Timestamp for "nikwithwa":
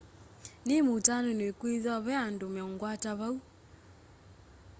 1.37-1.95